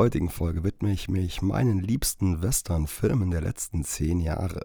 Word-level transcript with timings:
Howdy. 0.00 0.20
In 0.20 0.24
der 0.24 0.24
heutigen 0.24 0.30
Folge 0.30 0.64
widme 0.64 0.92
ich 0.92 1.08
mich 1.10 1.42
meinen 1.42 1.78
liebsten 1.78 2.40
Western-Filmen 2.40 3.30
der 3.30 3.42
letzten 3.42 3.84
zehn 3.84 4.18
Jahre. 4.20 4.62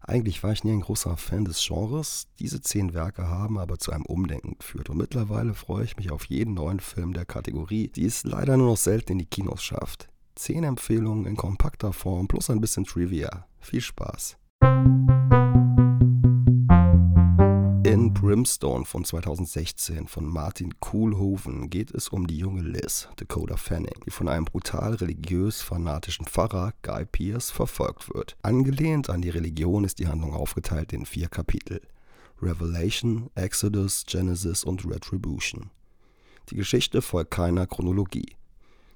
Eigentlich 0.00 0.42
war 0.42 0.52
ich 0.52 0.64
nie 0.64 0.72
ein 0.72 0.80
großer 0.80 1.18
Fan 1.18 1.44
des 1.44 1.62
Genres, 1.66 2.28
diese 2.38 2.62
zehn 2.62 2.94
Werke 2.94 3.28
haben 3.28 3.58
aber 3.58 3.78
zu 3.78 3.92
einem 3.92 4.06
Umdenken 4.06 4.56
geführt 4.58 4.88
und 4.88 4.96
mittlerweile 4.96 5.52
freue 5.52 5.84
ich 5.84 5.98
mich 5.98 6.10
auf 6.10 6.24
jeden 6.26 6.54
neuen 6.54 6.80
Film 6.80 7.12
der 7.12 7.26
Kategorie, 7.26 7.88
die 7.88 8.06
es 8.06 8.24
leider 8.24 8.56
nur 8.56 8.68
noch 8.68 8.78
selten 8.78 9.12
in 9.12 9.18
die 9.18 9.26
Kinos 9.26 9.62
schafft. 9.62 10.08
Zehn 10.34 10.64
Empfehlungen 10.64 11.26
in 11.26 11.36
kompakter 11.36 11.92
Form 11.92 12.26
plus 12.26 12.48
ein 12.48 12.62
bisschen 12.62 12.84
Trivia. 12.84 13.46
Viel 13.60 13.82
Spaß! 13.82 14.38
In 17.94 18.12
Brimstone 18.12 18.84
von 18.84 19.04
2016 19.04 20.08
von 20.08 20.26
Martin 20.26 20.80
Koolhoven 20.80 21.70
geht 21.70 21.92
es 21.92 22.08
um 22.08 22.26
die 22.26 22.38
junge 22.38 22.62
Liz, 22.62 23.06
Dakota 23.14 23.56
Fanning, 23.56 23.94
die 24.04 24.10
von 24.10 24.26
einem 24.26 24.46
brutal 24.46 24.94
religiös-fanatischen 24.94 26.26
Pfarrer, 26.26 26.72
Guy 26.82 27.04
Pierce, 27.04 27.52
verfolgt 27.52 28.12
wird. 28.12 28.36
Angelehnt 28.42 29.10
an 29.10 29.22
die 29.22 29.30
Religion 29.30 29.84
ist 29.84 30.00
die 30.00 30.08
Handlung 30.08 30.32
aufgeteilt 30.32 30.92
in 30.92 31.06
vier 31.06 31.28
Kapitel. 31.28 31.80
Revelation, 32.42 33.30
Exodus, 33.36 34.04
Genesis 34.08 34.64
und 34.64 34.84
Retribution. 34.84 35.70
Die 36.50 36.56
Geschichte 36.56 37.00
folgt 37.00 37.30
keiner 37.30 37.68
Chronologie. 37.68 38.34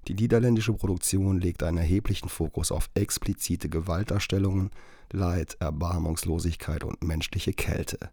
Die 0.08 0.14
niederländische 0.14 0.72
Produktion 0.72 1.40
legt 1.40 1.62
einen 1.62 1.78
erheblichen 1.78 2.28
Fokus 2.28 2.72
auf 2.72 2.90
explizite 2.94 3.68
Gewaltdarstellungen, 3.68 4.72
Leid, 5.12 5.56
Erbarmungslosigkeit 5.60 6.82
und 6.82 7.04
menschliche 7.04 7.52
Kälte. 7.52 8.10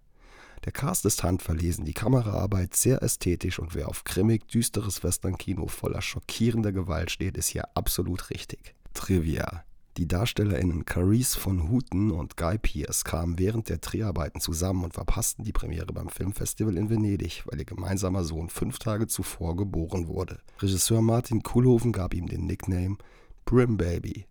Der 0.65 0.71
Cast 0.71 1.05
ist 1.05 1.23
handverlesen, 1.23 1.85
die 1.85 1.93
Kameraarbeit 1.93 2.75
sehr 2.75 3.03
ästhetisch 3.03 3.59
und 3.59 3.75
wer 3.75 3.87
auf 3.87 4.03
grimmig 4.03 4.47
düsteres 4.47 5.03
Western-Kino 5.03 5.67
voller 5.67 6.01
schockierender 6.01 6.71
Gewalt 6.71 7.11
steht, 7.11 7.37
ist 7.37 7.49
hier 7.49 7.65
absolut 7.75 8.31
richtig. 8.31 8.73
Trivia. 8.95 9.63
Die 9.97 10.07
DarstellerInnen 10.07 10.83
Carice 10.83 11.35
von 11.35 11.69
Houten 11.69 12.09
und 12.09 12.35
Guy 12.35 12.57
Pearce 12.57 13.03
kamen 13.03 13.37
während 13.37 13.69
der 13.69 13.77
Dreharbeiten 13.77 14.41
zusammen 14.41 14.83
und 14.83 14.95
verpassten 14.95 15.45
die 15.45 15.53
Premiere 15.53 15.93
beim 15.93 16.09
Filmfestival 16.09 16.75
in 16.77 16.89
Venedig, 16.89 17.43
weil 17.45 17.59
ihr 17.59 17.65
gemeinsamer 17.65 18.23
Sohn 18.23 18.49
fünf 18.49 18.79
Tage 18.79 19.05
zuvor 19.05 19.55
geboren 19.55 20.07
wurde. 20.07 20.39
Regisseur 20.59 21.01
Martin 21.01 21.43
Koolhoven 21.43 21.93
gab 21.93 22.13
ihm 22.15 22.27
den 22.27 22.45
Nickname 22.45 22.97
Brim 23.45 23.77
Baby. 23.77 24.25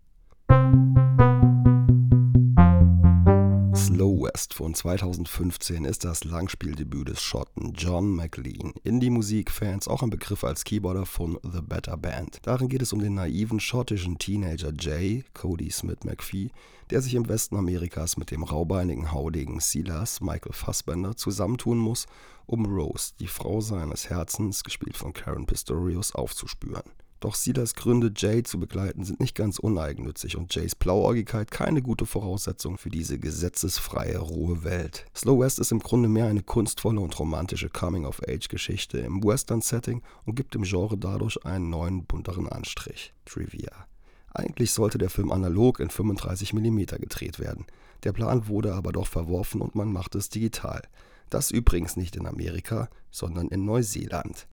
Slow 3.95 4.23
West 4.23 4.53
von 4.53 4.73
2015 4.73 5.85
ist 5.85 6.03
das 6.03 6.25
Langspieldebüt 6.25 7.07
des 7.07 7.21
Schotten 7.21 7.71
John 7.77 8.13
McLean. 8.13 8.73
Indie-Musik-Fans 8.83 9.87
auch 9.87 10.03
ein 10.03 10.09
Begriff 10.09 10.43
als 10.43 10.65
Keyboarder 10.65 11.05
von 11.05 11.39
The 11.43 11.61
Better 11.61 11.95
Band. 11.95 12.39
Darin 12.41 12.67
geht 12.67 12.81
es 12.81 12.91
um 12.91 12.99
den 12.99 13.13
naiven 13.13 13.61
schottischen 13.61 14.17
Teenager 14.17 14.73
Jay, 14.77 15.23
Cody 15.33 15.71
Smith 15.71 16.03
McPhee, 16.03 16.49
der 16.89 17.01
sich 17.01 17.15
im 17.15 17.29
Westen 17.29 17.55
Amerikas 17.55 18.17
mit 18.17 18.31
dem 18.31 18.43
raubeinigen, 18.43 19.13
haudigen 19.13 19.61
Silas 19.61 20.19
Michael 20.19 20.51
Fassbender 20.51 21.15
zusammentun 21.15 21.77
muss, 21.77 22.05
um 22.47 22.65
Rose, 22.65 23.13
die 23.21 23.27
Frau 23.27 23.61
seines 23.61 24.09
Herzens, 24.09 24.65
gespielt 24.65 24.97
von 24.97 25.13
Karen 25.13 25.45
Pistorius, 25.45 26.13
aufzuspüren. 26.13 26.83
Doch 27.19 27.35
Silas 27.35 27.75
Gründe, 27.75 28.11
Jay 28.15 28.43
zu 28.43 28.59
begleiten, 28.59 29.03
sind 29.03 29.19
nicht 29.19 29.35
ganz 29.35 29.57
uneigennützig 29.57 30.35
und 30.35 30.53
Jays 30.53 30.75
Blauäugigkeit 30.75 31.49
keine 31.49 31.81
gute 31.81 32.05
Voraussetzung 32.05 32.77
für 32.77 32.89
diese 32.89 33.17
gesetzesfreie, 33.17 34.17
rohe 34.17 34.63
Welt. 34.63 35.05
Slow 35.15 35.39
West 35.39 35.59
ist 35.59 35.71
im 35.71 35.79
Grunde 35.79 36.09
mehr 36.09 36.27
eine 36.27 36.43
kunstvolle 36.43 36.99
und 36.99 37.17
romantische 37.17 37.69
Coming-of-Age-Geschichte 37.69 38.99
im 38.99 39.23
Western-Setting 39.23 40.01
und 40.25 40.35
gibt 40.35 40.53
dem 40.53 40.63
Genre 40.63 40.97
dadurch 40.97 41.43
einen 41.45 41.69
neuen, 41.69 42.05
bunteren 42.05 42.49
Anstrich. 42.49 43.13
Trivia. 43.25 43.87
Eigentlich 44.33 44.73
sollte 44.73 44.97
der 44.97 45.09
Film 45.09 45.31
analog 45.31 45.79
in 45.79 45.89
35mm 45.89 46.99
gedreht 46.99 47.39
werden. 47.39 47.65
Der 48.03 48.11
Plan 48.11 48.49
wurde 48.49 48.73
aber 48.75 48.91
doch 48.91 49.07
verworfen 49.07 49.61
und 49.61 49.75
man 49.75 49.91
machte 49.91 50.17
es 50.17 50.29
digital. 50.29 50.81
Das 51.29 51.51
übrigens 51.51 51.95
nicht 51.95 52.17
in 52.17 52.27
Amerika, 52.27 52.89
sondern 53.09 53.47
in 53.47 53.65
Neuseeland. 53.65 54.47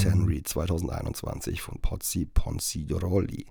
2021 0.00 1.60
von 1.60 1.78
Pozzi 1.80 2.24
Ponziroli. 2.24 3.46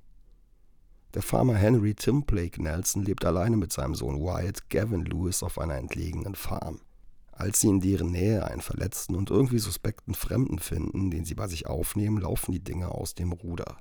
Der 1.14 1.22
Farmer 1.22 1.54
Henry 1.54 1.94
Tim 1.94 2.24
Blake 2.24 2.62
Nelson 2.62 3.04
lebt 3.04 3.24
alleine 3.24 3.56
mit 3.56 3.72
seinem 3.72 3.94
Sohn 3.94 4.20
Wyatt 4.20 4.70
Gavin 4.70 5.06
Lewis 5.06 5.44
auf 5.44 5.60
einer 5.60 5.76
entlegenen 5.76 6.34
Farm. 6.34 6.82
Als 7.32 7.62
sie 7.62 7.68
in 7.68 7.82
deren 7.82 8.12
Nähe 8.12 8.46
einen 8.46 8.62
verletzten 8.62 9.16
und 9.16 9.30
irgendwie 9.30 9.60
suspekten 9.60 10.16
Fremden 10.16 10.58
finden, 10.58 11.12
den 11.12 11.24
sie 11.24 11.36
bei 11.36 11.48
sich 11.48 11.68
aufnehmen, 11.68 12.20
laufen 12.20 12.52
die 12.52 12.64
Dinge 12.64 12.90
aus 12.90 13.14
dem 13.14 13.32
Ruder. 13.32 13.78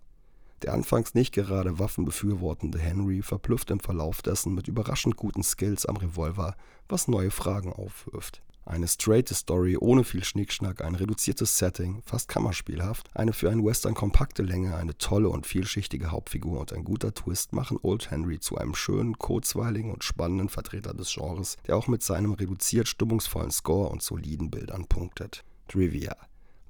Der 0.63 0.75
anfangs 0.75 1.15
nicht 1.15 1.33
gerade 1.33 1.79
waffenbefürwortende 1.79 2.79
Henry 2.79 3.23
verblüfft 3.23 3.71
im 3.71 3.81
Verlauf 3.81 4.21
dessen 4.21 4.55
mit 4.55 4.69
überraschend 4.69 5.17
guten 5.17 5.43
Skills 5.43 5.87
am 5.87 5.97
Revolver, 5.97 6.55
was 6.89 7.09
neue 7.09 7.31
Fragen 7.31 7.73
aufwirft. 7.73 8.43
Eine 8.69 8.87
straighte 8.87 9.33
Story 9.33 9.79
ohne 9.79 10.05
viel 10.05 10.23
Schnickschnack, 10.23 10.85
ein 10.85 10.95
reduziertes 10.95 11.57
Setting, 11.57 12.03
fast 12.05 12.29
kammerspielhaft, 12.29 13.09
eine 13.15 13.33
für 13.33 13.51
einen 13.51 13.65
Western 13.65 13.95
kompakte 13.95 14.43
Länge, 14.43 14.77
eine 14.77 14.99
tolle 14.99 15.31
und 15.31 15.47
vielschichtige 15.47 16.11
Hauptfigur 16.11 16.61
und 16.61 16.75
ein 16.75 16.85
guter 16.85 17.15
Twist 17.15 17.55
machen 17.55 17.79
Old 17.81 18.11
Henry 18.11 18.41
zu 18.41 18.59
einem 18.59 18.75
schönen, 18.75 19.19
kurzweiligen 19.19 19.91
und 19.91 20.05
spannenden 20.05 20.51
Vertreter 20.51 20.93
des 20.93 21.15
Genres, 21.15 21.57
der 21.67 21.79
auch 21.79 21.89
mit 21.89 22.03
seinem 22.03 22.35
reduziert 22.35 22.89
stimmungsvollen 22.89 23.51
Score 23.51 23.89
und 23.89 24.03
soliden 24.03 24.51
Bildern 24.51 24.85
punktet. 24.85 25.45
Trivia 25.69 26.15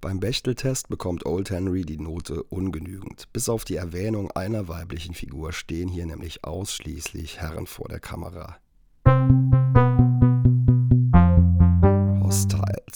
beim 0.01 0.21
Bechteltest 0.21 0.89
bekommt 0.89 1.27
Old 1.27 1.51
Henry 1.51 1.83
die 1.83 1.99
Note 1.99 2.45
ungenügend. 2.45 3.25
Bis 3.33 3.49
auf 3.49 3.65
die 3.65 3.75
Erwähnung 3.75 4.31
einer 4.31 4.69
weiblichen 4.69 5.13
Figur 5.13 5.53
stehen 5.53 5.89
hier 5.89 6.07
nämlich 6.07 6.45
ausschließlich 6.45 7.41
Herren 7.41 7.67
vor 7.67 7.89
der 7.89 7.99
Kamera. 7.99 8.59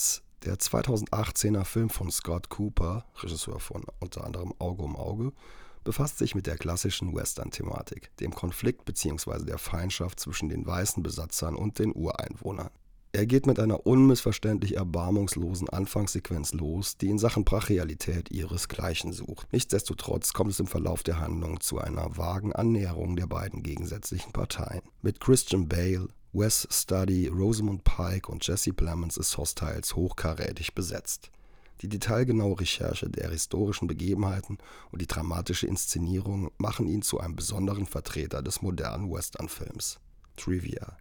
Hostiles, 0.03 0.21
der 0.43 0.57
2018er 0.57 1.63
Film 1.63 1.89
von 1.89 2.11
Scott 2.11 2.49
Cooper, 2.49 3.05
Regisseur 3.21 3.59
von 3.59 3.83
unter 3.99 4.25
anderem 4.25 4.53
Auge 4.59 4.83
um 4.83 4.95
Auge, 4.97 5.31
befasst 5.85 6.17
sich 6.17 6.35
mit 6.35 6.47
der 6.47 6.57
klassischen 6.57 7.15
Western-Thematik, 7.15 8.15
dem 8.17 8.33
Konflikt 8.33 8.85
bzw. 8.85 9.45
der 9.45 9.57
Feindschaft 9.57 10.19
zwischen 10.19 10.49
den 10.49 10.65
weißen 10.65 11.01
Besatzern 11.01 11.55
und 11.55 11.79
den 11.79 11.95
Ureinwohnern. 11.95 12.69
Er 13.15 13.27
geht 13.27 13.45
mit 13.45 13.59
einer 13.59 13.85
unmissverständlich 13.85 14.75
erbarmungslosen 14.75 15.69
Anfangssequenz 15.69 16.53
los, 16.53 16.97
die 16.97 17.09
in 17.09 17.19
Sachen 17.19 17.45
Brachialität 17.45 18.31
ihresgleichen 18.31 19.13
sucht. 19.13 19.47
Nichtsdestotrotz 19.53 20.33
kommt 20.33 20.51
es 20.51 20.59
im 20.59 20.67
Verlauf 20.67 21.03
der 21.03 21.19
Handlung 21.19 21.59
zu 21.59 21.77
einer 21.77 22.17
vagen 22.17 22.53
Annäherung 22.53 23.15
der 23.15 23.27
beiden 23.27 23.61
gegensätzlichen 23.61 24.33
Parteien. 24.33 24.81
Mit 25.03 25.19
Christian 25.19 25.69
Bale, 25.69 26.07
Wes 26.33 26.67
Study, 26.71 27.27
Rosamund 27.27 27.83
Pike 27.83 28.31
und 28.31 28.45
Jesse 28.45 28.73
Plemons 28.73 29.17
ist 29.17 29.37
Hostiles 29.37 29.95
hochkarätig 29.95 30.73
besetzt. 30.73 31.31
Die 31.81 31.87
detailgenaue 31.87 32.59
Recherche 32.59 33.09
der 33.09 33.29
historischen 33.29 33.87
Begebenheiten 33.87 34.57
und 34.91 35.01
die 35.01 35.07
dramatische 35.07 35.67
Inszenierung 35.67 36.51
machen 36.57 36.87
ihn 36.87 37.01
zu 37.01 37.19
einem 37.19 37.35
besonderen 37.35 37.85
Vertreter 37.85 38.41
des 38.41 38.61
modernen 38.61 39.11
Westernfilms. 39.11 39.99
Trivia 40.35 40.97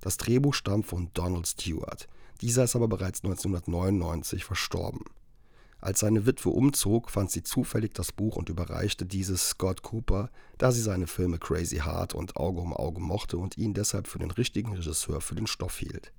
das 0.00 0.16
Drehbuch 0.16 0.54
stammt 0.54 0.86
von 0.86 1.10
Donald 1.14 1.46
Stewart. 1.46 2.08
Dieser 2.40 2.64
ist 2.64 2.74
aber 2.74 2.88
bereits 2.88 3.22
1999 3.22 4.44
verstorben. 4.44 5.04
Als 5.80 6.00
seine 6.00 6.26
Witwe 6.26 6.50
umzog, 6.50 7.10
fand 7.10 7.30
sie 7.30 7.42
zufällig 7.42 7.94
das 7.94 8.12
Buch 8.12 8.36
und 8.36 8.48
überreichte 8.48 9.06
dieses 9.06 9.50
Scott 9.50 9.82
Cooper, 9.82 10.30
da 10.58 10.72
sie 10.72 10.82
seine 10.82 11.06
Filme 11.06 11.38
Crazy 11.38 11.78
Heart 11.78 12.14
und 12.14 12.36
Auge 12.36 12.60
um 12.60 12.74
Auge 12.74 13.00
mochte 13.00 13.38
und 13.38 13.56
ihn 13.56 13.72
deshalb 13.72 14.06
für 14.06 14.18
den 14.18 14.30
richtigen 14.30 14.74
Regisseur 14.74 15.20
für 15.20 15.34
den 15.34 15.46
Stoff 15.46 15.78
hielt. 15.78 16.12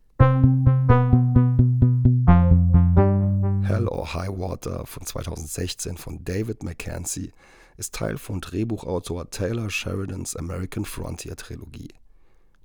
Hell 3.68 3.88
or 3.88 4.14
High 4.14 4.38
Water 4.38 4.86
von 4.86 5.06
2016 5.06 5.98
von 5.98 6.26
David 6.26 6.64
Mackenzie 6.64 7.32
ist 7.78 7.94
Teil 7.94 8.18
von 8.18 8.42
Drehbuchautor 8.42 9.30
Taylor 9.30 9.70
Sheridans 9.70 10.36
American 10.36 10.86
Frontier 10.86 11.36
Trilogie 11.36 11.90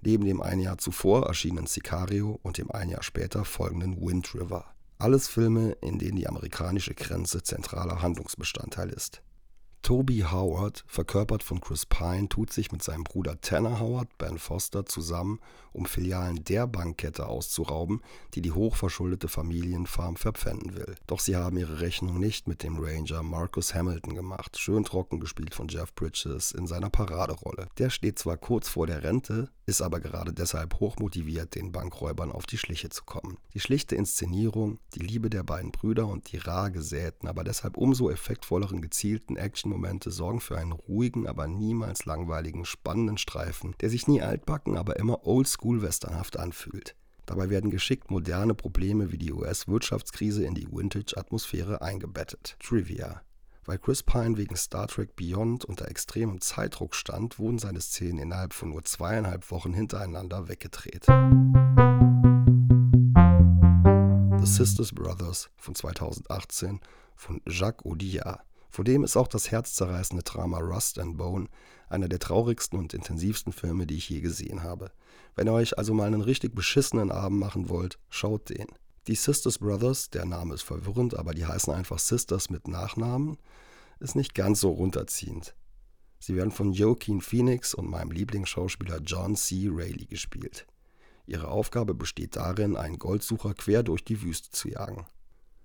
neben 0.07 0.25
dem 0.25 0.41
ein 0.41 0.61
Jahr 0.61 0.79
zuvor 0.79 1.27
erschienenen 1.27 1.67
Sicario 1.67 2.39
und 2.43 2.59
dem 2.59 2.71
ein 2.71 2.89
Jahr 2.89 3.03
später 3.03 3.45
folgenden 3.45 4.01
Wind 4.01 4.35
River. 4.35 4.76
Alles 4.99 5.29
Filme, 5.29 5.73
in 5.83 5.99
denen 5.99 6.17
die 6.17 6.27
amerikanische 6.27 6.95
Grenze 6.95 7.43
zentraler 7.43 8.01
Handlungsbestandteil 8.01 8.89
ist. 8.89 9.23
Toby 9.87 10.25
Howard, 10.29 10.85
verkörpert 10.89 11.45
von 11.45 11.61
Chris 11.61 11.87
Pine, 11.87 12.29
tut 12.29 12.53
sich 12.53 12.73
mit 12.73 12.83
seinem 12.83 13.05
Bruder 13.05 13.41
Tanner 13.41 13.79
Howard, 13.79 14.09
Ben 14.19 14.37
Foster, 14.37 14.85
zusammen, 14.85 15.39
um 15.73 15.87
Filialen 15.87 16.43
der 16.43 16.67
Bankkette 16.67 17.27
auszurauben, 17.29 18.01
die 18.35 18.43
die 18.43 18.51
hochverschuldete 18.51 19.29
Familienfarm 19.29 20.17
verpfänden 20.17 20.75
will. 20.75 20.97
Doch 21.07 21.21
sie 21.21 21.37
haben 21.37 21.57
ihre 21.57 21.81
Rechnung 21.81 22.19
nicht 22.19 22.49
mit 22.49 22.65
dem 22.65 22.79
Ranger 22.81 23.23
Marcus 23.23 23.75
Hamilton 23.75 24.17
gemacht, 24.17 24.59
schön 24.59 24.83
trocken 24.83 25.21
gespielt 25.21 25.55
von 25.55 25.69
Jeff 25.69 25.95
Bridges 25.95 26.51
in 26.51 26.67
seiner 26.67 26.91
Paraderolle. 26.91 27.69
Der 27.79 27.91
steht 27.91 28.19
zwar 28.19 28.39
kurz 28.39 28.69
vor 28.69 28.89
der 28.89 29.05
Rente, 29.05 29.51
ist 29.67 29.83
aber 29.83 30.01
gerade 30.01 30.33
deshalb 30.33 30.79
hochmotiviert, 30.79 31.57
den 31.57 31.73
Bankräubern 31.73 32.31
auf 32.31 32.47
die 32.47 32.57
Schliche 32.57 32.89
zu 32.89 33.05
kommen. 33.05 33.37
Die 33.53 33.61
schlichte 33.61 33.97
Inszenierung, 33.97 34.79
die 34.95 35.01
Liebe 35.01 35.29
der 35.29 35.43
beiden 35.43 35.73
Brüder 35.73 36.07
und 36.07 36.31
die 36.31 36.39
rar 36.39 36.71
gesäten, 36.71 37.29
aber 37.29 37.43
deshalb 37.43 37.77
umso 37.77 38.09
effektvolleren 38.09 38.81
gezielten 38.81 39.37
Actionmomente 39.37 40.13
sorgen 40.13 40.41
für 40.41 40.57
einen 40.57 40.73
ruhigen, 40.73 41.27
aber 41.27 41.49
niemals 41.49 42.05
langweiligen, 42.05 42.65
spannenden 42.65 43.19
Streifen, 43.19 43.75
der 43.81 43.91
sich 43.91 44.07
nie 44.07 44.23
altbacken, 44.23 44.77
aber 44.77 44.97
immer 44.97 45.27
oldschool-westernhaft 45.27 46.39
anfühlt. 46.39 46.95
Dabei 47.27 47.51
werden 47.51 47.73
geschickt 47.73 48.09
moderne 48.09 48.55
Probleme 48.55 49.11
wie 49.11 49.19
die 49.19 49.33
US-Wirtschaftskrise 49.33 50.45
in 50.45 50.55
die 50.55 50.69
Vintage-Atmosphäre 50.71 51.83
eingebettet. 51.83 52.57
Trivia. 52.61 53.21
Weil 53.67 53.79
Chris 53.79 54.05
Pine 54.05 54.37
wegen 54.37 54.55
Star 54.55 54.87
Trek 54.87 55.17
Beyond 55.17 55.65
unter 55.65 55.89
extremem 55.89 56.41
Zeitdruck 56.41 56.95
stand, 56.95 57.41
wurden 57.41 57.59
seine 57.59 57.81
Szenen 57.81 58.19
innerhalb 58.19 58.53
von 58.53 58.69
nur 58.69 58.85
zweieinhalb 58.85 59.51
Wochen 59.51 59.73
hintereinander 59.73 60.47
weggedreht. 60.47 61.07
The 64.39 64.47
Sisters 64.47 64.93
Brothers 64.93 65.51
von 65.57 65.75
2018 65.75 66.81
von 67.17 67.43
Jacques 67.49 67.85
Audiard. 67.85 68.41
Vor 68.71 68.85
dem 68.85 69.03
ist 69.03 69.17
auch 69.17 69.27
das 69.27 69.51
herzzerreißende 69.51 70.23
Drama 70.23 70.59
Rust 70.59 71.01
and 71.01 71.19
Bone 71.19 71.49
einer 71.89 72.09
der 72.09 72.21
traurigsten 72.21 72.79
und 72.79 72.95
intensivsten 72.95 73.53
Filme, 73.53 73.89
die 73.89 73.97
ich 73.97 74.09
je 74.09 74.21
gesehen 74.21 74.63
habe. 74.63 74.93
Wenn 75.35 75.49
ihr 75.49 75.53
euch 75.53 75.77
also 75.77 75.93
mal 75.93 76.07
einen 76.07 76.21
richtig 76.21 76.55
beschissenen 76.55 77.11
Abend 77.11 77.41
machen 77.41 77.69
wollt, 77.69 77.99
schaut 78.11 78.49
den. 78.49 78.69
Die 79.09 79.15
Sisters 79.15 79.59
Brothers, 79.59 80.11
der 80.11 80.25
Name 80.25 80.55
ist 80.55 80.63
verwirrend, 80.63 81.15
aber 81.15 81.33
die 81.33 81.47
heißen 81.47 81.73
einfach 81.73 82.01
Sisters 82.01 82.51
mit 82.51 82.67
Nachnamen, 82.67 83.39
ist 84.01 84.17
nicht 84.17 84.35
ganz 84.35 84.61
so 84.61 84.71
runterziehend. 84.71 85.55
Sie 86.19 86.35
werden 86.35 86.51
von 86.51 86.73
Joaquin 86.73 87.21
Phoenix 87.21 87.73
und 87.73 87.89
meinem 87.89 88.11
Lieblingsschauspieler 88.11 89.01
John 89.03 89.37
C. 89.37 89.69
Reilly 89.71 90.07
gespielt. 90.07 90.67
Ihre 91.25 91.49
Aufgabe 91.49 91.95
besteht 91.95 92.35
darin, 92.35 92.77
einen 92.77 92.99
Goldsucher 92.99 93.55
quer 93.55 93.85
durch 93.85 94.05
die 94.05 94.23
Wüste 94.23 94.51
zu 94.51 94.69
jagen. 94.69 95.07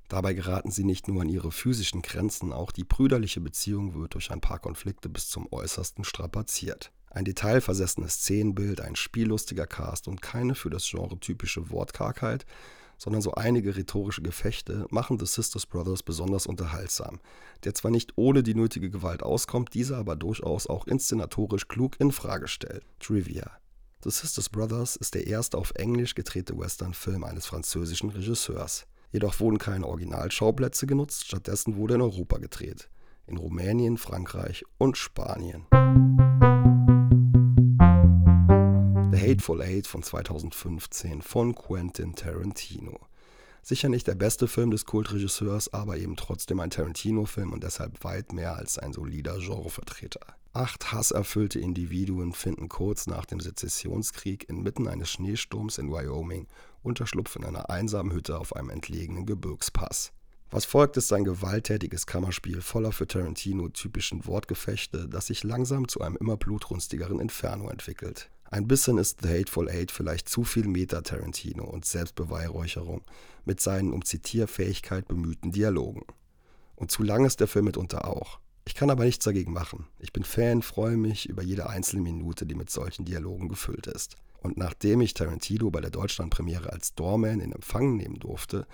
Dabei 0.07 0.33
geraten 0.33 0.69
sie 0.69 0.83
nicht 0.83 1.07
nur 1.07 1.21
an 1.21 1.29
ihre 1.29 1.51
physischen 1.51 2.03
Grenzen, 2.03 2.53
auch 2.53 2.71
die 2.71 2.83
brüderliche 2.83 3.41
Beziehung 3.41 3.95
wird 3.95 4.13
durch 4.13 4.29
ein 4.29 4.41
paar 4.41 4.59
Konflikte 4.59 5.09
bis 5.09 5.29
zum 5.29 5.51
Äußersten 5.51 6.03
strapaziert. 6.03 6.91
Ein 7.09 7.25
detailversessenes 7.25 8.15
Szenenbild, 8.15 8.81
ein 8.81 8.95
spiellustiger 8.95 9.65
Cast 9.65 10.07
und 10.07 10.21
keine 10.21 10.53
für 10.53 10.69
das 10.69 10.87
Genre 10.87 11.19
typische 11.19 11.71
Wortkargheit 11.71 12.45
sondern 13.01 13.23
so 13.23 13.33
einige 13.33 13.75
rhetorische 13.75 14.21
Gefechte 14.21 14.85
machen 14.91 15.17
The 15.17 15.25
Sisters 15.25 15.65
Brothers 15.65 16.03
besonders 16.03 16.45
unterhaltsam, 16.45 17.19
der 17.63 17.73
zwar 17.73 17.89
nicht 17.89 18.13
ohne 18.15 18.43
die 18.43 18.53
nötige 18.53 18.91
Gewalt 18.91 19.23
auskommt, 19.23 19.73
diese 19.73 19.97
aber 19.97 20.15
durchaus 20.15 20.67
auch 20.67 20.85
inszenatorisch 20.85 21.67
klug 21.67 21.99
in 21.99 22.11
Frage 22.11 22.47
stellt. 22.47 22.85
Trivia 22.99 23.49
The 24.03 24.11
Sisters 24.11 24.49
Brothers 24.49 24.97
ist 24.97 25.15
der 25.15 25.25
erste 25.25 25.57
auf 25.57 25.71
Englisch 25.75 26.13
gedrehte 26.13 26.55
Western-Film 26.55 27.23
eines 27.23 27.47
französischen 27.47 28.11
Regisseurs. 28.11 28.85
Jedoch 29.11 29.39
wurden 29.39 29.57
keine 29.57 29.87
Originalschauplätze 29.87 30.85
genutzt, 30.85 31.25
stattdessen 31.25 31.77
wurde 31.77 31.95
in 31.95 32.01
Europa 32.01 32.37
gedreht. 32.37 32.87
In 33.25 33.37
Rumänien, 33.37 33.97
Frankreich 33.97 34.63
und 34.77 34.95
Spanien. 34.95 35.65
Hateful 39.31 39.61
Eight 39.61 39.87
von 39.87 40.03
2015 40.03 41.21
von 41.21 41.55
Quentin 41.55 42.15
Tarantino. 42.15 42.99
Sicher 43.61 43.87
nicht 43.87 44.05
der 44.07 44.15
beste 44.15 44.49
Film 44.49 44.71
des 44.71 44.85
Kultregisseurs, 44.85 45.73
aber 45.73 45.95
eben 45.95 46.17
trotzdem 46.17 46.59
ein 46.59 46.69
Tarantino-Film 46.69 47.53
und 47.53 47.63
deshalb 47.63 48.03
weit 48.03 48.33
mehr 48.33 48.57
als 48.57 48.77
ein 48.77 48.91
solider 48.91 49.37
Genrevertreter. 49.37 50.19
Acht 50.51 50.91
hasserfüllte 50.91 51.59
Individuen 51.59 52.33
finden 52.33 52.67
kurz 52.67 53.07
nach 53.07 53.25
dem 53.25 53.39
Sezessionskrieg 53.39 54.49
inmitten 54.49 54.89
eines 54.89 55.09
Schneesturms 55.09 55.77
in 55.77 55.89
Wyoming 55.89 56.47
Unterschlupf 56.83 57.37
in 57.37 57.45
einer 57.45 57.69
einsamen 57.69 58.11
Hütte 58.11 58.37
auf 58.37 58.53
einem 58.53 58.69
entlegenen 58.69 59.25
Gebirgspass. 59.25 60.11
Was 60.49 60.65
folgt, 60.65 60.97
ist 60.97 61.13
ein 61.13 61.23
gewalttätiges 61.23 62.05
Kammerspiel 62.05 62.59
voller 62.59 62.91
für 62.91 63.07
Tarantino 63.07 63.69
typischen 63.69 64.25
Wortgefechte, 64.25 65.07
das 65.07 65.27
sich 65.27 65.45
langsam 65.45 65.87
zu 65.87 66.01
einem 66.01 66.17
immer 66.17 66.35
blutrünstigeren 66.35 67.21
Inferno 67.21 67.69
entwickelt. 67.69 68.29
Ein 68.51 68.67
bisschen 68.67 68.97
ist 68.97 69.21
The 69.21 69.29
Hateful 69.29 69.69
Eight 69.69 69.91
vielleicht 69.91 70.27
zu 70.27 70.43
viel 70.43 70.67
Meta-Tarantino 70.67 71.63
und 71.63 71.85
Selbstbeweihräucherung 71.85 73.01
mit 73.45 73.61
seinen 73.61 73.93
um 73.93 74.03
Zitierfähigkeit 74.03 75.07
bemühten 75.07 75.53
Dialogen. 75.53 76.03
Und 76.75 76.91
zu 76.91 77.01
lang 77.01 77.23
ist 77.23 77.39
der 77.39 77.47
Film 77.47 77.65
mitunter 77.65 78.05
auch. 78.05 78.39
Ich 78.65 78.75
kann 78.75 78.89
aber 78.89 79.05
nichts 79.05 79.23
dagegen 79.23 79.53
machen. 79.53 79.87
Ich 79.99 80.11
bin 80.11 80.25
Fan, 80.25 80.63
freue 80.63 80.97
mich 80.97 81.29
über 81.29 81.41
jede 81.41 81.69
einzelne 81.69 82.01
Minute, 82.01 82.45
die 82.45 82.55
mit 82.55 82.69
solchen 82.69 83.05
Dialogen 83.05 83.47
gefüllt 83.47 83.87
ist. 83.87 84.17
Und 84.41 84.57
nachdem 84.57 85.01
ich 85.01 85.13
Tarantino 85.13 85.69
bei 85.69 85.81
der 85.81 85.91
Deutschlandpremiere 85.91 86.73
als 86.73 86.95
Doorman 86.95 87.39
in 87.39 87.51
Empfang 87.51 87.95
nehmen 87.95 88.19
durfte 88.19 88.65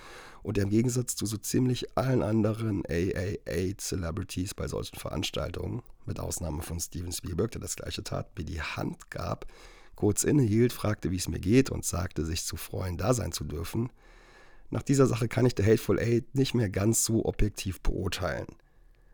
und 0.41 0.57
er 0.57 0.63
im 0.63 0.69
Gegensatz 0.69 1.15
zu 1.15 1.25
so 1.25 1.35
ziemlich 1.37 1.97
allen 1.97 2.23
anderen 2.23 2.83
AAA-Celebrities 2.85 4.53
bei 4.53 4.67
solchen 4.69 4.97
Veranstaltungen, 4.97 5.81
mit 6.05 6.21
Ausnahme 6.21 6.61
von 6.61 6.79
Steven 6.79 7.11
Spielberg, 7.11 7.51
der 7.51 7.59
das 7.59 7.75
gleiche 7.75 8.01
tat, 8.01 8.37
mir 8.37 8.45
die 8.45 8.61
Hand 8.61 9.11
gab, 9.11 9.45
kurz 9.95 10.23
innehielt, 10.23 10.71
fragte, 10.71 11.11
wie 11.11 11.17
es 11.17 11.27
mir 11.27 11.39
geht 11.39 11.69
und 11.69 11.83
sagte, 11.83 12.23
sich 12.23 12.45
zu 12.45 12.55
freuen, 12.55 12.95
da 12.95 13.13
sein 13.13 13.33
zu 13.33 13.43
dürfen, 13.43 13.91
nach 14.69 14.83
dieser 14.83 15.07
Sache 15.07 15.27
kann 15.27 15.45
ich 15.45 15.53
The 15.57 15.63
Hateful 15.63 15.99
Eight 15.99 16.33
nicht 16.35 16.53
mehr 16.53 16.69
ganz 16.69 17.03
so 17.03 17.25
objektiv 17.25 17.81
beurteilen. 17.81 18.47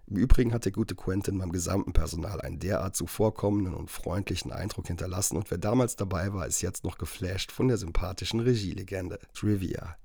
Im 0.08 0.18
Übrigen 0.18 0.54
hat 0.54 0.66
der 0.66 0.72
gute 0.72 0.96
Quentin 0.96 1.38
beim 1.38 1.52
gesamten 1.52 1.94
Personal 1.94 2.42
einen 2.42 2.60
derart 2.60 2.96
zuvorkommenden 2.96 3.74
und 3.74 3.90
freundlichen 3.90 4.52
Eindruck 4.52 4.88
hinterlassen 4.88 5.38
und 5.38 5.50
wer 5.50 5.58
damals 5.58 5.96
dabei 5.96 6.34
war, 6.34 6.46
ist 6.46 6.62
jetzt 6.62 6.84
noch 6.84 6.98
geflasht 6.98 7.52
von 7.52 7.70
der 7.70 7.78
sympathischen 7.78 8.42
Regielegende. 8.42 9.20
Trivia. 9.34 9.98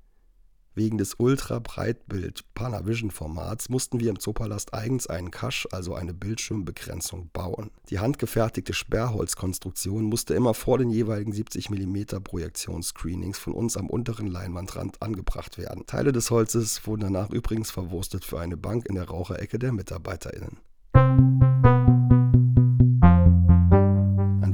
Wegen 0.79 0.97
des 0.97 1.15
Ultra-Breitbild-Panavision-Formats 1.17 3.67
mussten 3.67 3.99
wir 3.99 4.11
im 4.11 4.17
Zoopalast 4.17 4.73
eigens 4.73 5.07
einen 5.07 5.29
Cache, 5.29 5.67
also 5.73 5.93
eine 5.93 6.13
Bildschirmbegrenzung, 6.13 7.29
bauen. 7.33 7.69
Die 7.89 7.99
handgefertigte 7.99 8.71
Sperrholzkonstruktion 8.71 10.05
musste 10.05 10.35
immer 10.35 10.53
vor 10.53 10.77
den 10.77 10.89
jeweiligen 10.89 11.33
70 11.33 11.69
mm 11.69 12.23
Projektionsscreenings 12.23 13.37
von 13.37 13.51
uns 13.51 13.75
am 13.75 13.89
unteren 13.89 14.27
Leinwandrand 14.27 15.01
angebracht 15.01 15.57
werden. 15.57 15.85
Teile 15.85 16.13
des 16.13 16.31
Holzes 16.31 16.87
wurden 16.87 17.01
danach 17.01 17.29
übrigens 17.29 17.71
verwurstet 17.71 18.23
für 18.23 18.39
eine 18.39 18.55
Bank 18.55 18.87
in 18.87 18.95
der 18.95 19.09
Raucherecke 19.09 19.59
der 19.59 19.73
MitarbeiterInnen 19.73 20.59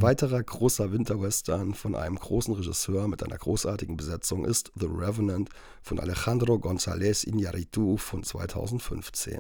weiterer 0.06 0.44
großer 0.44 0.92
Winterwestern 0.92 1.74
von 1.74 1.96
einem 1.96 2.18
großen 2.18 2.54
Regisseur 2.54 3.08
mit 3.08 3.24
einer 3.24 3.40
großartigen 3.40 3.98
Besetzung 3.98 4.46
ist 4.46 4.72
The 4.76 4.86
Revenant 4.86 5.50
von 5.82 6.00
Alejandro 6.00 6.58
González 6.58 7.26
Iñárritu 7.26 7.98
von 7.98 8.22
2015. 8.22 9.40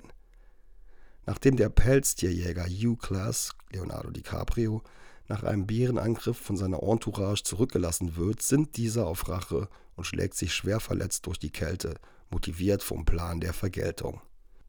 Nachdem 1.27 1.55
der 1.55 1.69
Pelztierjäger 1.69 2.65
U-Class, 2.83 3.51
Leonardo 3.73 4.09
DiCaprio, 4.09 4.81
nach 5.27 5.43
einem 5.43 5.67
Bärenangriff 5.67 6.37
von 6.37 6.57
seiner 6.57 6.81
Entourage 6.81 7.43
zurückgelassen 7.43 8.15
wird, 8.15 8.41
sinnt 8.41 8.75
dieser 8.75 9.05
auf 9.05 9.29
Rache 9.29 9.69
und 9.95 10.05
schlägt 10.05 10.33
sich 10.33 10.51
schwer 10.51 10.79
verletzt 10.79 11.27
durch 11.27 11.37
die 11.37 11.51
Kälte, 11.51 11.93
motiviert 12.31 12.81
vom 12.81 13.05
Plan 13.05 13.39
der 13.39 13.53
Vergeltung. 13.53 14.19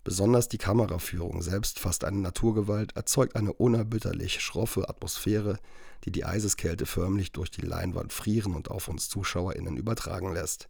Besonders 0.06 0.46
die 0.46 0.56
Kameraführung, 0.56 1.42
selbst 1.42 1.80
fast 1.80 2.04
eine 2.04 2.18
Naturgewalt, 2.18 2.94
erzeugt 2.94 3.34
eine 3.34 3.52
unerbitterlich 3.52 4.40
schroffe 4.40 4.88
Atmosphäre, 4.88 5.58
die 6.04 6.12
die 6.12 6.24
Eiseskälte 6.24 6.86
förmlich 6.86 7.32
durch 7.32 7.50
die 7.50 7.66
Leinwand 7.66 8.12
frieren 8.12 8.54
und 8.54 8.70
auf 8.70 8.86
uns 8.86 9.08
ZuschauerInnen 9.08 9.76
übertragen 9.76 10.32
lässt. 10.32 10.68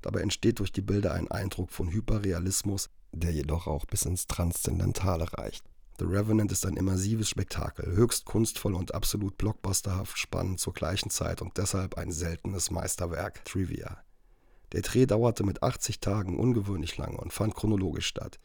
Dabei 0.00 0.20
entsteht 0.20 0.60
durch 0.60 0.70
die 0.70 0.80
Bilder 0.80 1.12
ein 1.12 1.28
Eindruck 1.28 1.72
von 1.72 1.90
Hyperrealismus, 1.90 2.88
der 3.10 3.32
jedoch 3.32 3.66
auch 3.66 3.84
bis 3.84 4.02
ins 4.02 4.28
Transzendentale 4.28 5.26
reicht. 5.32 5.64
The 5.98 6.04
Revenant 6.04 6.52
ist 6.52 6.64
ein 6.66 6.76
immersives 6.76 7.28
Spektakel, 7.28 7.96
höchst 7.96 8.26
kunstvoll 8.26 8.76
und 8.76 8.94
absolut 8.94 9.38
blockbusterhaft 9.38 10.16
spannend 10.16 10.60
zur 10.60 10.72
gleichen 10.72 11.10
Zeit 11.10 11.42
und 11.42 11.58
deshalb 11.58 11.98
ein 11.98 12.12
seltenes 12.12 12.70
Meisterwerk. 12.70 13.44
Trivia. 13.44 14.04
Der 14.72 14.82
Dreh 14.82 15.06
dauerte 15.06 15.42
mit 15.42 15.64
80 15.64 15.98
Tagen 15.98 16.38
ungewöhnlich 16.38 16.96
lange 16.96 17.16
und 17.16 17.32
fand 17.32 17.56
chronologisch 17.56 18.06
statt. 18.06 18.38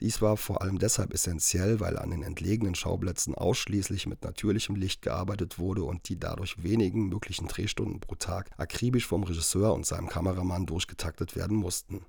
Dies 0.00 0.22
war 0.22 0.36
vor 0.36 0.62
allem 0.62 0.78
deshalb 0.78 1.12
essentiell, 1.12 1.80
weil 1.80 1.98
an 1.98 2.10
den 2.10 2.22
entlegenen 2.22 2.74
Schauplätzen 2.74 3.34
ausschließlich 3.34 4.06
mit 4.06 4.22
natürlichem 4.22 4.76
Licht 4.76 5.02
gearbeitet 5.02 5.58
wurde 5.58 5.82
und 5.82 6.08
die 6.08 6.18
dadurch 6.18 6.62
wenigen 6.62 7.08
möglichen 7.08 7.48
Drehstunden 7.48 8.00
pro 8.00 8.14
Tag 8.14 8.50
akribisch 8.56 9.06
vom 9.06 9.24
Regisseur 9.24 9.74
und 9.74 9.84
seinem 9.84 10.08
Kameramann 10.08 10.66
durchgetaktet 10.66 11.36
werden 11.36 11.56
mussten. 11.56 12.06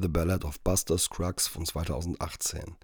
The 0.00 0.08
Ballad 0.08 0.44
of 0.44 0.60
Buster 0.60 0.96
Scruggs 0.96 1.48
von 1.48 1.66
2018 1.66 2.76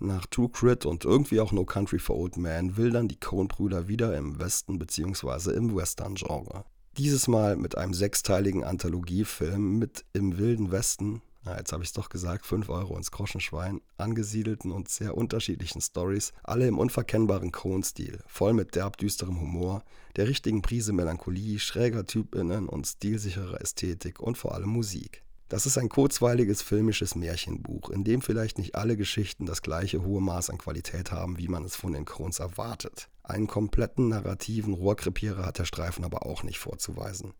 nach 0.00 0.26
True 0.26 0.48
Crit 0.50 0.86
und 0.86 1.04
irgendwie 1.04 1.40
auch 1.40 1.52
No 1.52 1.64
Country 1.64 1.98
for 1.98 2.16
Old 2.16 2.36
Men 2.36 2.76
wildern 2.76 3.08
die 3.08 3.18
Coen-Brüder 3.18 3.88
wieder 3.88 4.16
im 4.16 4.38
Westen 4.38 4.78
bzw. 4.78 5.52
im 5.52 5.74
Western-Genre. 5.74 6.64
Dieses 6.96 7.28
Mal 7.28 7.56
mit 7.56 7.78
einem 7.78 7.94
sechsteiligen 7.94 8.64
Anthologiefilm 8.64 9.78
mit 9.78 10.04
Im 10.12 10.38
Wilden 10.38 10.72
Westen, 10.72 11.22
ja, 11.46 11.56
jetzt 11.56 11.72
habe 11.72 11.82
ich 11.82 11.90
es 11.90 11.94
doch 11.94 12.08
gesagt, 12.08 12.44
5 12.44 12.68
Euro 12.68 12.96
ins 12.96 13.10
Groschenschwein, 13.10 13.80
angesiedelten 13.96 14.72
und 14.72 14.88
sehr 14.88 15.16
unterschiedlichen 15.16 15.80
Stories, 15.80 16.32
alle 16.42 16.66
im 16.66 16.78
unverkennbaren 16.78 17.52
Cohn-Stil, 17.52 18.18
voll 18.26 18.52
mit 18.52 18.74
derb 18.74 18.98
düsterem 18.98 19.40
Humor, 19.40 19.82
der 20.16 20.28
richtigen 20.28 20.62
Prise 20.62 20.92
Melancholie, 20.92 21.58
schräger 21.58 22.04
Typinnen 22.04 22.68
und 22.68 22.86
stilsicherer 22.86 23.60
Ästhetik 23.60 24.20
und 24.20 24.36
vor 24.36 24.54
allem 24.54 24.68
Musik. 24.68 25.22
Das 25.50 25.66
ist 25.66 25.78
ein 25.78 25.88
kurzweiliges 25.88 26.62
filmisches 26.62 27.16
Märchenbuch, 27.16 27.90
in 27.90 28.04
dem 28.04 28.22
vielleicht 28.22 28.56
nicht 28.56 28.76
alle 28.76 28.96
Geschichten 28.96 29.46
das 29.46 29.62
gleiche 29.62 30.04
hohe 30.04 30.20
Maß 30.20 30.48
an 30.48 30.58
Qualität 30.58 31.10
haben, 31.10 31.38
wie 31.38 31.48
man 31.48 31.64
es 31.64 31.74
von 31.74 31.92
den 31.92 32.04
Coens 32.04 32.38
erwartet. 32.38 33.08
Einen 33.24 33.48
kompletten 33.48 34.06
narrativen 34.10 34.74
Rohrkrepierer 34.74 35.44
hat 35.44 35.58
der 35.58 35.64
Streifen 35.64 36.04
aber 36.04 36.24
auch 36.24 36.44
nicht 36.44 36.60
vorzuweisen. 36.60 37.34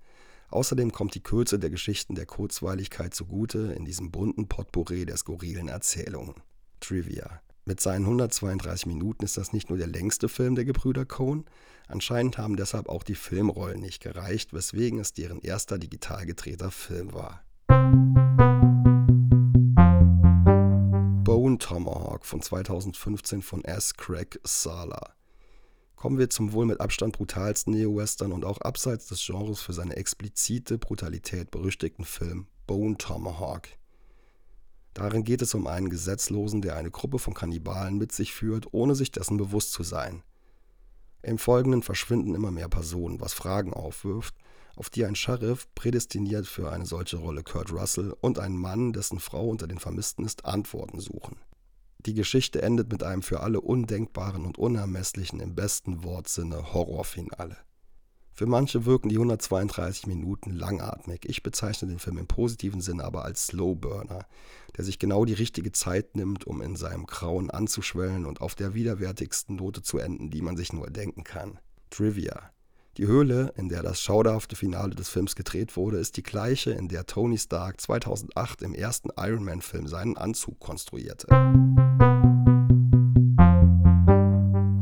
Außerdem 0.48 0.90
kommt 0.90 1.14
die 1.14 1.22
Kürze 1.22 1.60
der 1.60 1.70
Geschichten 1.70 2.16
der 2.16 2.26
Kurzweiligkeit 2.26 3.14
zugute 3.14 3.72
in 3.76 3.84
diesem 3.84 4.10
bunten 4.10 4.48
Potpourri 4.48 5.06
der 5.06 5.16
skurrilen 5.16 5.68
Erzählungen. 5.68 6.34
Trivia. 6.80 7.40
Mit 7.64 7.78
seinen 7.78 8.06
132 8.06 8.86
Minuten 8.86 9.24
ist 9.24 9.36
das 9.36 9.52
nicht 9.52 9.68
nur 9.68 9.78
der 9.78 9.86
längste 9.86 10.28
Film 10.28 10.56
der 10.56 10.64
Gebrüder 10.64 11.06
Cohn, 11.06 11.44
anscheinend 11.86 12.38
haben 12.38 12.56
deshalb 12.56 12.88
auch 12.88 13.04
die 13.04 13.14
Filmrollen 13.14 13.78
nicht 13.78 14.02
gereicht, 14.02 14.52
weswegen 14.52 14.98
es 14.98 15.12
deren 15.12 15.38
erster 15.38 15.78
digital 15.78 16.26
gedrehter 16.26 16.72
Film 16.72 17.14
war. 17.14 17.44
Bone 21.24 21.58
Tomahawk 21.58 22.24
von 22.26 22.42
2015 22.42 23.42
von 23.42 23.64
S. 23.64 23.94
Craig 23.94 24.40
Sala 24.44 25.14
kommen 26.00 26.18
wir 26.18 26.30
zum 26.30 26.54
wohl 26.54 26.64
mit 26.64 26.80
Abstand 26.80 27.12
brutalsten 27.12 27.74
Neo-Western 27.74 28.32
und 28.32 28.46
auch 28.46 28.62
abseits 28.62 29.08
des 29.08 29.22
Genres 29.22 29.60
für 29.60 29.74
seine 29.74 29.96
explizite 29.96 30.78
Brutalität 30.78 31.50
berüchtigten 31.50 32.06
Film 32.06 32.46
Bone 32.66 32.96
Tomahawk. 32.96 33.68
Darin 34.94 35.24
geht 35.24 35.42
es 35.42 35.52
um 35.52 35.66
einen 35.66 35.90
Gesetzlosen, 35.90 36.62
der 36.62 36.76
eine 36.76 36.90
Gruppe 36.90 37.18
von 37.18 37.34
Kannibalen 37.34 37.98
mit 37.98 38.12
sich 38.12 38.32
führt, 38.32 38.72
ohne 38.72 38.94
sich 38.94 39.12
dessen 39.12 39.36
bewusst 39.36 39.72
zu 39.72 39.82
sein. 39.82 40.22
Im 41.22 41.36
Folgenden 41.36 41.82
verschwinden 41.82 42.34
immer 42.34 42.50
mehr 42.50 42.70
Personen, 42.70 43.20
was 43.20 43.34
Fragen 43.34 43.74
aufwirft, 43.74 44.34
auf 44.76 44.90
die 44.90 45.04
ein 45.04 45.14
Sheriff, 45.14 45.66
prädestiniert 45.74 46.46
für 46.46 46.70
eine 46.70 46.86
solche 46.86 47.16
Rolle 47.16 47.42
Kurt 47.42 47.72
Russell, 47.72 48.14
und 48.20 48.38
ein 48.38 48.56
Mann, 48.56 48.92
dessen 48.92 49.20
Frau 49.20 49.48
unter 49.48 49.66
den 49.66 49.78
Vermissten 49.78 50.24
ist, 50.24 50.44
Antworten 50.44 51.00
suchen. 51.00 51.36
Die 52.06 52.14
Geschichte 52.14 52.62
endet 52.62 52.90
mit 52.90 53.02
einem 53.02 53.22
für 53.22 53.40
alle 53.40 53.60
undenkbaren 53.60 54.46
und 54.46 54.56
unermesslichen 54.56 55.40
im 55.40 55.54
besten 55.54 56.02
Wortsinne 56.02 56.72
Horrorfinale. 56.72 57.58
Für 58.32 58.46
manche 58.46 58.86
wirken 58.86 59.10
die 59.10 59.16
132 59.16 60.06
Minuten 60.06 60.52
langatmig. 60.52 61.26
Ich 61.28 61.42
bezeichne 61.42 61.88
den 61.88 61.98
Film 61.98 62.16
im 62.16 62.26
positiven 62.26 62.80
Sinne 62.80 63.04
aber 63.04 63.22
als 63.22 63.48
Slowburner, 63.48 64.24
der 64.78 64.84
sich 64.84 64.98
genau 64.98 65.26
die 65.26 65.34
richtige 65.34 65.72
Zeit 65.72 66.16
nimmt, 66.16 66.46
um 66.46 66.62
in 66.62 66.74
seinem 66.74 67.04
Grauen 67.04 67.50
anzuschwellen 67.50 68.24
und 68.24 68.40
auf 68.40 68.54
der 68.54 68.72
widerwärtigsten 68.72 69.56
Note 69.56 69.82
zu 69.82 69.98
enden, 69.98 70.30
die 70.30 70.40
man 70.40 70.56
sich 70.56 70.72
nur 70.72 70.88
denken 70.88 71.22
kann. 71.22 71.58
Trivia. 71.90 72.50
Die 73.00 73.06
Höhle, 73.06 73.54
in 73.56 73.70
der 73.70 73.82
das 73.82 74.02
schauderhafte 74.02 74.56
Finale 74.56 74.94
des 74.94 75.08
Films 75.08 75.34
gedreht 75.34 75.74
wurde, 75.74 75.96
ist 75.96 76.18
die 76.18 76.22
gleiche, 76.22 76.72
in 76.72 76.86
der 76.88 77.06
Tony 77.06 77.38
Stark 77.38 77.80
2008 77.80 78.60
im 78.60 78.74
ersten 78.74 79.08
Iron 79.16 79.42
Man-Film 79.42 79.86
seinen 79.86 80.18
Anzug 80.18 80.60
konstruierte. 80.60 81.26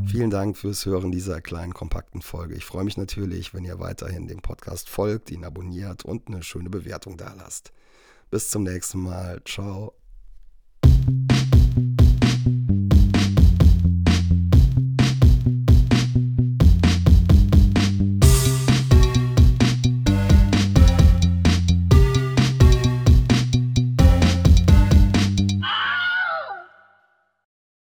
Vielen 0.05 0.31
Dank 0.31 0.57
fürs 0.57 0.85
Hören 0.85 1.13
dieser 1.13 1.41
kleinen, 1.41 1.75
kompakten 1.75 2.21
Folge. 2.21 2.57
Ich 2.57 2.65
freue 2.65 2.83
mich 2.83 2.97
natürlich, 2.97 3.55
wenn 3.55 3.65
ihr 3.65 3.79
weiterhin 3.79 4.27
dem 4.27 4.43
Podcast 4.43 4.89
folgt, 4.89 5.31
ihn 5.31 5.45
abonniert 5.45 6.05
und 6.05 6.27
eine 6.27 6.43
schöne 6.43 6.71
Bewertung 6.71 7.17
da 7.17 7.33
lasst. 7.35 7.73
Bis 8.33 8.51
zum 8.51 8.65
nächsten 8.65 8.99
Mal. 8.99 9.41
Ciao. 9.45 9.98